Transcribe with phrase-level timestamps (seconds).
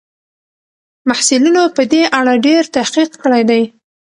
[1.09, 3.63] محصلینو په دې اړه ډېر تحقیق کړی دی.